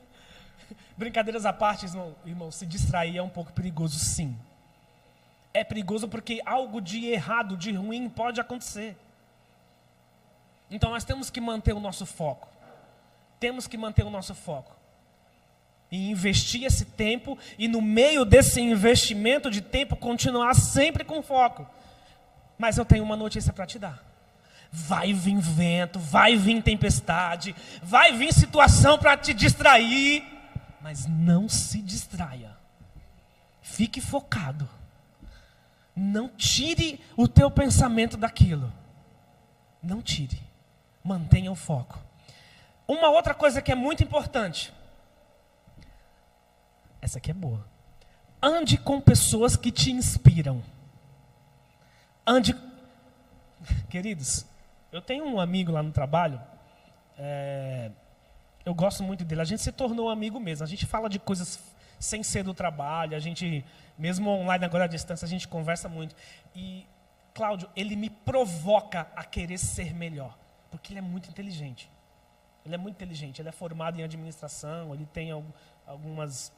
[0.97, 4.37] Brincadeiras à parte, irmão, irmão, se distrair é um pouco perigoso, sim.
[5.55, 8.97] É perigoso porque algo de errado, de ruim pode acontecer.
[10.73, 12.49] Então nós temos que manter o nosso foco.
[13.39, 14.75] Temos que manter o nosso foco.
[15.91, 21.69] E investir esse tempo e no meio desse investimento de tempo continuar sempre com foco.
[22.57, 24.03] Mas eu tenho uma notícia para te dar.
[24.73, 30.25] Vai vir vento, vai vir tempestade, vai vir situação para te distrair,
[30.81, 32.57] mas não se distraia.
[33.61, 34.67] Fique focado.
[35.95, 38.73] Não tire o teu pensamento daquilo.
[39.83, 40.52] Não tire.
[41.03, 41.99] Mantenha o foco.
[42.87, 44.73] Uma outra coisa que é muito importante.
[47.01, 47.65] Essa aqui é boa.
[48.41, 50.63] Ande com pessoas que te inspiram.
[52.27, 52.57] Ande.
[53.89, 54.47] Queridos,
[54.91, 56.41] eu tenho um amigo lá no trabalho.
[57.19, 57.91] É...
[58.65, 59.41] Eu gosto muito dele.
[59.41, 60.65] A gente se tornou amigo mesmo.
[60.65, 61.59] A gente fala de coisas
[61.99, 63.17] sem ser do trabalho.
[63.17, 63.65] A gente,
[63.99, 66.15] mesmo online agora à distância, a gente conversa muito.
[66.55, 66.87] E
[67.35, 70.37] Cláudio, ele me provoca a querer ser melhor,
[70.73, 71.89] porque ele é muito inteligente.
[72.65, 73.41] Ele é muito inteligente.
[73.43, 74.95] Ele é formado em administração.
[74.95, 75.31] Ele tem
[75.87, 76.51] algumas,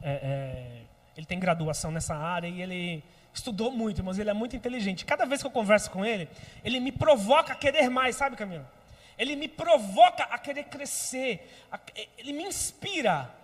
[0.00, 0.82] é, é,
[1.16, 5.04] ele tem graduação nessa área e ele estudou muito, mas ele é muito inteligente.
[5.04, 6.28] Cada vez que eu converso com ele,
[6.62, 8.70] ele me provoca a querer mais, sabe, Camila?
[9.18, 11.78] Ele me provoca a querer crescer, a,
[12.16, 13.34] ele me inspira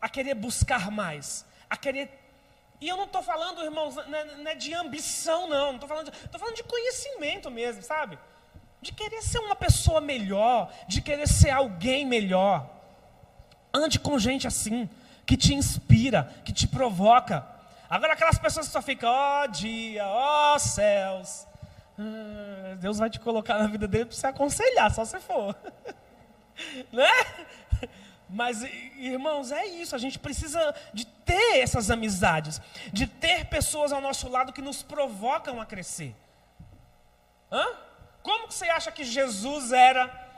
[0.00, 2.08] a querer buscar mais, a querer.
[2.80, 5.74] E eu não estou falando, irmãos, não é, não é, de ambição, não.
[5.74, 8.16] Estou falando, falando de conhecimento mesmo, sabe?
[8.88, 12.66] De querer ser uma pessoa melhor, de querer ser alguém melhor.
[13.72, 14.88] Ande com gente assim,
[15.26, 17.46] que te inspira, que te provoca.
[17.90, 21.46] Agora, aquelas pessoas que só ficam, ó oh, dia, ó oh, céus.
[21.98, 25.54] Ah, Deus vai te colocar na vida dele para você aconselhar, só se for.
[26.90, 27.10] né?
[28.26, 28.62] Mas,
[28.96, 29.94] irmãos, é isso.
[29.94, 32.58] A gente precisa de ter essas amizades,
[32.90, 36.16] de ter pessoas ao nosso lado que nos provocam a crescer.
[37.52, 37.87] Hã?
[38.28, 40.28] Como que você acha que Jesus era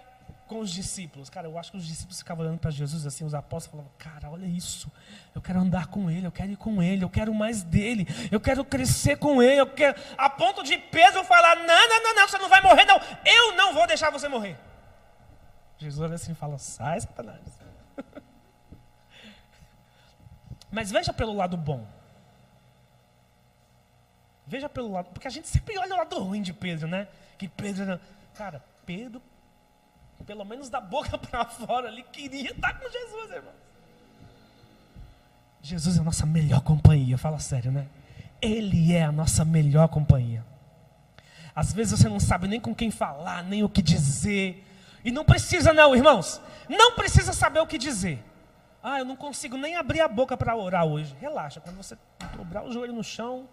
[0.46, 1.28] com os discípulos.
[1.28, 4.30] Cara, eu acho que os discípulos ficavam olhando para Jesus assim, os apóstolos falavam: Cara,
[4.30, 4.88] olha isso,
[5.34, 8.38] eu quero andar com ele, eu quero ir com ele, eu quero mais dele, eu
[8.38, 10.00] quero crescer com ele, eu quero.
[10.16, 13.56] A ponto de Pedro falar: Não, não, não, não, você não vai morrer, não, eu
[13.56, 14.56] não vou deixar você morrer.
[15.76, 17.42] Jesus olha assim e fala: Sai, Satanás.
[20.70, 21.84] Mas veja pelo lado bom.
[24.46, 27.08] Veja pelo lado, porque a gente sempre olha o lado ruim de Pedro, né?
[27.40, 27.98] Que Pedro,
[28.34, 29.22] cara, Pedro
[30.26, 33.54] pelo menos da boca para fora, ele queria estar com Jesus, irmão.
[35.62, 37.86] Jesus é a nossa melhor companhia, fala sério, né?
[38.42, 40.44] Ele é a nossa melhor companhia.
[41.56, 44.62] Às vezes você não sabe nem com quem falar, nem o que dizer.
[45.02, 46.42] E não precisa, não, irmãos.
[46.68, 48.22] Não precisa saber o que dizer.
[48.82, 51.16] Ah, eu não consigo nem abrir a boca para orar hoje.
[51.18, 51.96] Relaxa, quando você
[52.36, 53.48] dobrar o joelho no chão,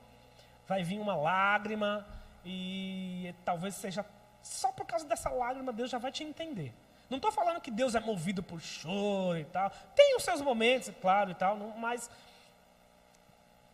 [0.67, 2.05] vai vir uma lágrima
[2.45, 3.06] e
[3.43, 4.05] talvez seja
[4.41, 6.73] só por causa dessa lágrima, Deus já vai te entender.
[7.09, 9.69] Não estou falando que Deus é movido por choro e tal.
[9.95, 12.09] Tem os seus momentos, claro, e tal, mas.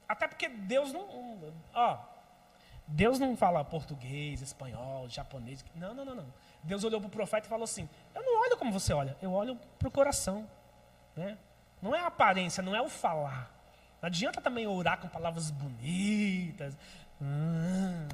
[0.08, 1.54] Até porque Deus não.
[1.74, 1.98] Ó,
[2.88, 5.66] Deus não fala português, espanhol, japonês.
[5.76, 6.34] Não, não, não, não.
[6.62, 9.32] Deus olhou para o profeta e falou assim: Eu não olho como você olha, eu
[9.32, 10.48] olho para o coração.
[11.16, 11.38] Né?
[11.82, 13.52] Não é a aparência, não é o falar.
[14.02, 16.78] Não adianta também orar com palavras bonitas.
[17.22, 18.08] Hum,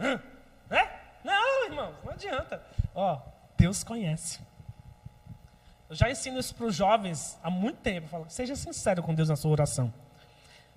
[0.00, 0.18] hum,
[1.66, 2.62] irmãos, não adianta.
[2.94, 3.18] Ó,
[3.56, 4.40] Deus conhece.
[5.88, 8.08] Eu já ensino isso para os jovens há muito tempo.
[8.08, 9.92] Falo, seja sincero com Deus na sua oração.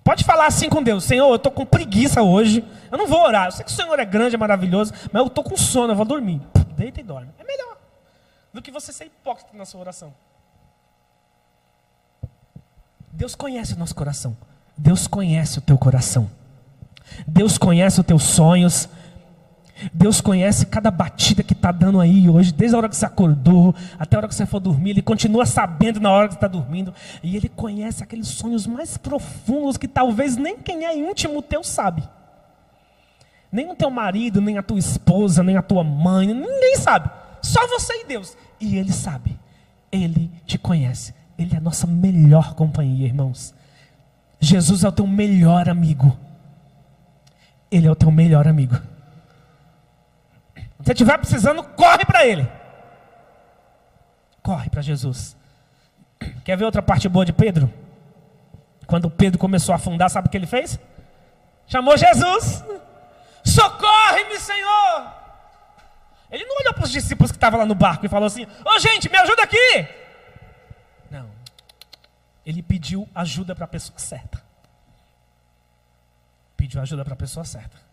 [0.04, 2.64] Pode falar assim com Deus, Senhor, eu estou com preguiça hoje.
[2.90, 3.46] Eu não vou orar.
[3.46, 5.96] Eu sei que o Senhor é grande, é maravilhoso, mas eu estou com sono, eu
[5.96, 6.40] vou dormir.
[6.74, 7.30] Deita e dorme.
[7.38, 7.76] É melhor
[8.52, 10.14] do que você ser hipócrita na sua oração.
[13.12, 14.36] Deus conhece o nosso coração.
[14.76, 16.30] Deus conhece o teu coração.
[17.26, 18.88] Deus conhece os teus sonhos.
[19.92, 23.74] Deus conhece cada batida que está dando aí hoje, desde a hora que você acordou
[23.98, 24.90] até a hora que você for dormir.
[24.90, 26.92] Ele continua sabendo na hora que está dormindo.
[27.22, 32.02] E Ele conhece aqueles sonhos mais profundos que talvez nem quem é íntimo teu sabe.
[33.50, 37.10] Nem o teu marido, nem a tua esposa, nem a tua mãe, ninguém sabe.
[37.42, 38.36] Só você e Deus.
[38.60, 39.38] E Ele sabe.
[39.90, 41.14] Ele te conhece.
[41.38, 43.54] Ele é a nossa melhor companhia, irmãos.
[44.38, 46.16] Jesus é o teu melhor amigo.
[47.70, 48.76] Ele é o teu melhor amigo.
[50.82, 52.50] Se estiver precisando, corre para Ele.
[54.42, 55.36] Corre para Jesus.
[56.44, 57.72] Quer ver outra parte boa de Pedro?
[58.86, 60.78] Quando Pedro começou a afundar, sabe o que ele fez?
[61.66, 62.64] Chamou Jesus.
[63.44, 65.12] Socorre-me, Senhor.
[66.30, 68.48] Ele não olhou para os discípulos que estavam lá no barco e falou assim: Ô
[68.66, 69.86] oh, gente, me ajuda aqui.
[71.10, 71.30] Não.
[72.44, 74.42] Ele pediu ajuda para a pessoa certa.
[76.56, 77.89] Pediu ajuda para a pessoa certa.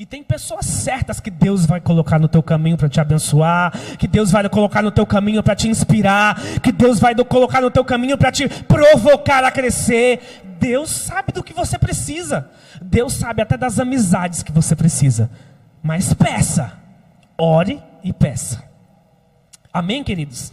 [0.00, 4.08] E tem pessoas certas que Deus vai colocar no teu caminho para te abençoar, que
[4.08, 7.84] Deus vai colocar no teu caminho para te inspirar, que Deus vai colocar no teu
[7.84, 10.42] caminho para te provocar a crescer.
[10.58, 12.48] Deus sabe do que você precisa.
[12.80, 15.30] Deus sabe até das amizades que você precisa.
[15.82, 16.72] Mas peça,
[17.36, 18.64] ore e peça.
[19.70, 20.50] Amém, queridos?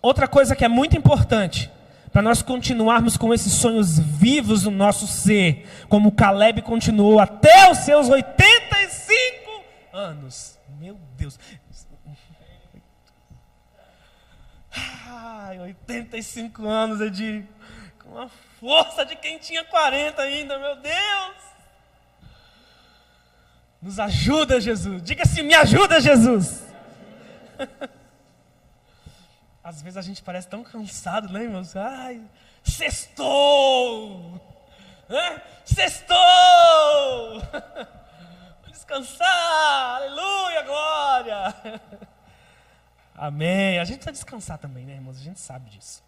[0.00, 1.70] Outra coisa que é muito importante
[2.12, 7.78] para nós continuarmos com esses sonhos vivos no nosso ser, como Caleb continuou até os
[7.78, 10.58] seus 85 anos.
[10.80, 11.38] Meu Deus.
[15.06, 17.44] Ai, 85 anos, Edir.
[18.04, 21.36] Com a força de quem tinha 40 ainda, meu Deus.
[23.80, 25.02] Nos ajuda, Jesus.
[25.02, 26.64] Diga assim: me ajuda, Jesus.
[29.62, 31.76] Às vezes a gente parece tão cansado, né, irmãos?
[31.76, 32.22] Ai,
[32.64, 34.40] sextou!
[35.08, 35.40] É?
[35.64, 36.16] Sextou!
[38.62, 39.96] Vou descansar!
[39.96, 41.80] Aleluia, glória!
[43.14, 43.78] Amém.
[43.78, 45.18] A gente precisa descansar também, né, irmãos?
[45.18, 46.02] A gente sabe disso.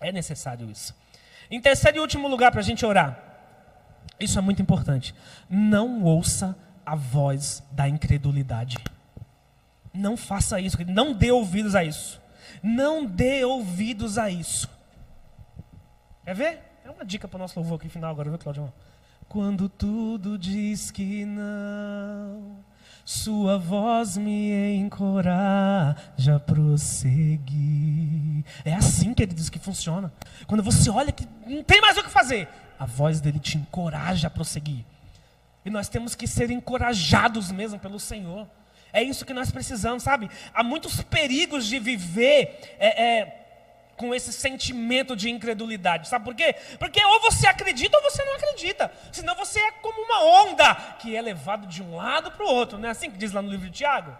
[0.00, 0.92] É necessário isso.
[1.48, 3.16] Em terceiro e último lugar para a gente orar.
[4.18, 5.14] Isso é muito importante.
[5.48, 8.76] Não ouça a voz da incredulidade.
[9.94, 12.21] Não faça isso, não dê ouvidos a isso.
[12.62, 14.68] Não dê ouvidos a isso.
[16.24, 16.60] Quer ver?
[16.84, 18.72] É uma dica para o nosso louvor aqui final agora, viu, Claudio?
[19.28, 22.58] Quando tudo diz que não,
[23.04, 28.44] sua voz me encoraja a prosseguir.
[28.64, 30.12] É assim, queridos, que funciona.
[30.46, 34.26] Quando você olha que não tem mais o que fazer, a voz dele te encoraja
[34.26, 34.84] a prosseguir.
[35.64, 38.46] E nós temos que ser encorajados mesmo pelo Senhor.
[38.92, 40.30] É isso que nós precisamos, sabe?
[40.52, 43.42] Há muitos perigos de viver é, é,
[43.96, 46.08] com esse sentimento de incredulidade.
[46.08, 46.54] Sabe por quê?
[46.78, 48.92] Porque ou você acredita ou você não acredita.
[49.10, 52.78] Senão você é como uma onda que é levado de um lado para o outro.
[52.78, 54.16] Não é assim que diz lá no livro de Tiago?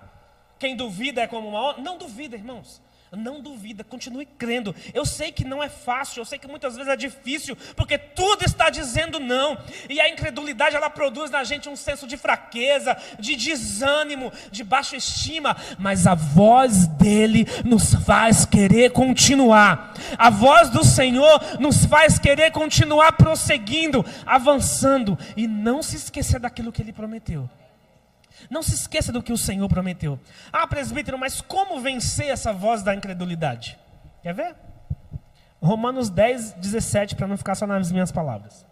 [0.58, 1.82] Quem duvida é como uma onda.
[1.82, 2.80] Não duvida, irmãos.
[3.16, 4.74] Não duvida, continue crendo.
[4.94, 8.42] Eu sei que não é fácil, eu sei que muitas vezes é difícil, porque tudo
[8.42, 9.58] está dizendo não.
[9.88, 14.96] E a incredulidade ela produz na gente um senso de fraqueza, de desânimo, de baixa
[14.96, 19.92] estima, mas a voz dele nos faz querer continuar.
[20.16, 26.72] A voz do Senhor nos faz querer continuar prosseguindo, avançando e não se esquecer daquilo
[26.72, 27.48] que ele prometeu.
[28.50, 30.18] Não se esqueça do que o Senhor prometeu.
[30.52, 33.78] Ah, presbítero, mas como vencer essa voz da incredulidade?
[34.22, 34.56] Quer ver?
[35.60, 38.66] Romanos 10, 17, para não ficar só nas minhas palavras.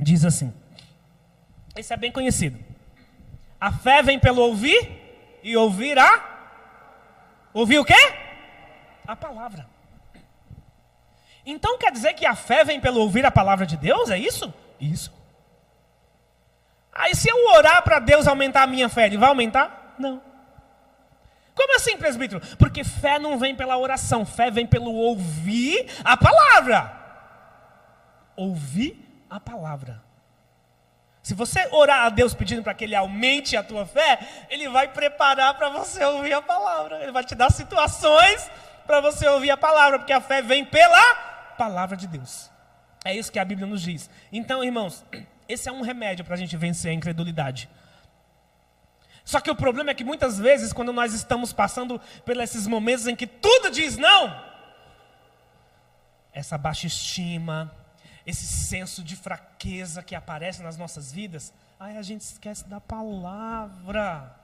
[0.00, 0.52] Diz assim:
[1.76, 2.58] Esse é bem conhecido.
[3.60, 6.30] A fé vem pelo ouvir e ouvir a.
[7.52, 7.94] Ouvir o quê?
[9.06, 9.68] A palavra.
[11.44, 14.10] Então quer dizer que a fé vem pelo ouvir a palavra de Deus?
[14.10, 14.52] É isso?
[14.80, 15.12] Isso.
[16.92, 19.94] Aí se eu orar para Deus aumentar a minha fé, ele vai aumentar?
[19.98, 20.22] Não.
[21.54, 22.40] Como assim, presbítero?
[22.56, 26.92] Porque fé não vem pela oração, fé vem pelo ouvir a palavra.
[28.36, 30.02] Ouvir a palavra.
[31.22, 34.18] Se você orar a Deus pedindo para que Ele aumente a tua fé,
[34.50, 37.00] Ele vai preparar para você ouvir a palavra.
[37.02, 38.50] Ele vai te dar situações
[38.86, 41.14] para você ouvir a palavra, porque a fé vem pela
[41.56, 42.50] palavra de Deus.
[43.04, 44.10] É isso que a Bíblia nos diz.
[44.32, 45.04] Então, irmãos,
[45.48, 47.68] esse é um remédio para a gente vencer a incredulidade.
[49.24, 53.06] Só que o problema é que muitas vezes, quando nós estamos passando por esses momentos
[53.06, 54.52] em que tudo diz não,
[56.32, 57.72] essa baixa estima,
[58.26, 64.41] esse senso de fraqueza que aparece nas nossas vidas, aí a gente esquece da palavra.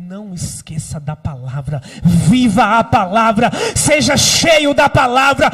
[0.00, 5.50] Não esqueça da palavra, viva a palavra, seja cheio da palavra,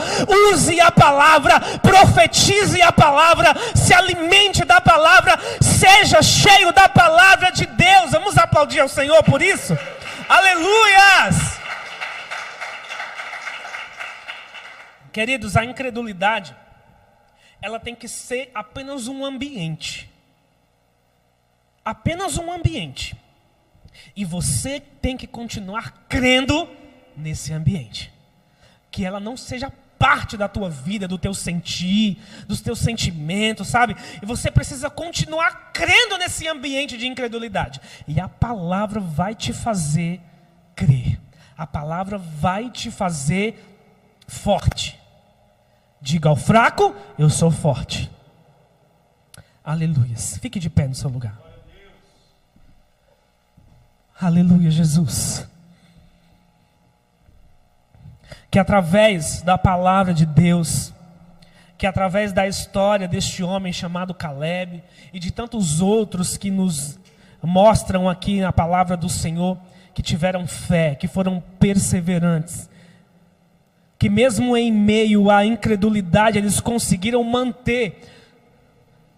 [0.53, 7.65] use a palavra, profetize a palavra, se alimente da palavra, seja cheio da palavra de
[7.65, 8.13] Deus.
[8.13, 9.77] Vamos aplaudir ao Senhor por isso?
[10.29, 11.59] Aleluias!
[15.11, 16.55] Queridos, a incredulidade,
[17.63, 20.13] ela tem que ser apenas um ambiente.
[21.83, 23.24] Apenas um ambiente
[24.15, 26.69] e você tem que continuar crendo
[27.17, 28.13] nesse ambiente.
[28.91, 33.97] Que ela não seja parte da tua vida, do teu sentir, dos teus sentimentos, sabe?
[34.23, 37.81] E você precisa continuar crendo nesse ambiente de incredulidade.
[38.07, 40.21] E a palavra vai te fazer
[40.77, 41.19] crer.
[41.57, 43.55] A palavra vai te fazer
[44.27, 45.01] forte.
[46.01, 48.11] Diga ao fraco: Eu sou forte.
[49.65, 50.37] Aleluias.
[50.39, 51.44] Fique de pé no seu lugar.
[54.21, 55.47] Aleluia, Jesus.
[58.51, 60.93] Que através da palavra de Deus,
[61.77, 66.99] que através da história deste homem chamado Caleb e de tantos outros que nos
[67.43, 69.59] mostram aqui na palavra do Senhor,
[69.93, 72.71] que tiveram fé, que foram perseverantes,
[73.99, 78.01] que mesmo em meio à incredulidade eles conseguiram manter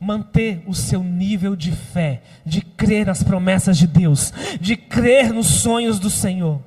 [0.00, 5.46] manter o seu nível de fé, de crer nas promessas de Deus, de crer nos
[5.46, 6.60] sonhos do Senhor.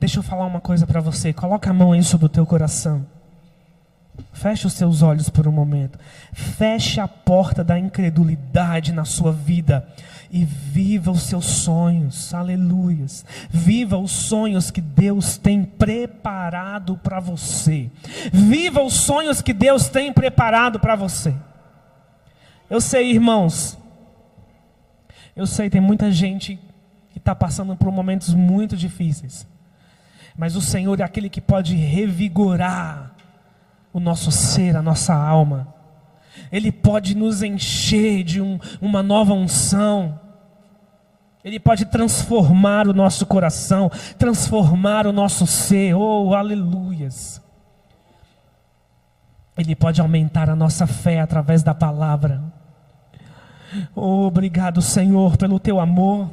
[0.00, 3.06] Deixa eu falar uma coisa para você, coloca a mão aí sobre o teu coração.
[4.32, 5.98] Feche os seus olhos por um momento.
[6.32, 9.86] Feche a porta da incredulidade na sua vida
[10.30, 12.32] e viva os seus sonhos.
[12.34, 13.24] Aleluias.
[13.50, 17.90] Viva os sonhos que Deus tem preparado para você.
[18.32, 21.34] Viva os sonhos que Deus tem preparado para você.
[22.70, 23.78] Eu sei, irmãos.
[25.34, 26.58] Eu sei, tem muita gente
[27.12, 29.46] que está passando por momentos muito difíceis.
[30.36, 33.12] Mas o Senhor é aquele que pode revigorar
[33.92, 35.74] o nosso ser, a nossa alma.
[36.52, 40.20] Ele pode nos encher de um, uma nova unção.
[41.42, 45.94] Ele pode transformar o nosso coração, transformar o nosso ser.
[45.94, 47.42] Oh, aleluias.
[49.56, 52.57] Ele pode aumentar a nossa fé através da palavra.
[53.94, 56.30] Obrigado, Senhor, pelo teu amor.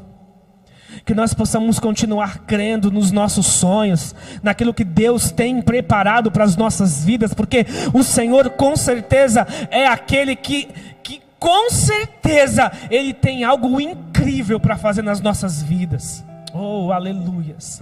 [1.03, 6.55] Que nós possamos continuar crendo nos nossos sonhos, naquilo que Deus tem preparado para as
[6.55, 10.69] nossas vidas, porque o Senhor com certeza é aquele que,
[11.03, 16.23] que com certeza Ele tem algo incrível para fazer nas nossas vidas.
[16.53, 17.81] Oh, aleluias.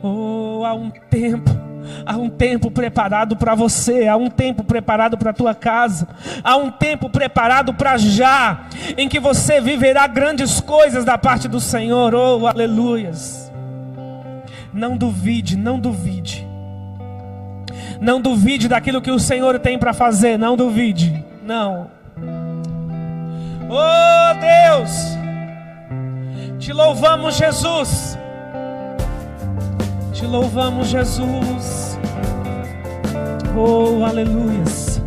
[0.00, 1.65] Oh, há um tempo
[2.04, 6.08] Há um tempo preparado para você, há um tempo preparado para a tua casa,
[6.42, 8.66] há um tempo preparado para já,
[8.96, 12.14] em que você viverá grandes coisas da parte do Senhor.
[12.14, 13.52] Oh, aleluias.
[14.72, 16.46] Não duvide, não duvide.
[18.00, 21.24] Não duvide daquilo que o Senhor tem para fazer, não duvide.
[21.42, 21.90] Não.
[23.68, 25.16] Oh, Deus.
[26.58, 28.18] Te louvamos, Jesus.
[30.18, 31.98] Te louvamos, Jesus.
[33.54, 34.98] Oh, aleluias.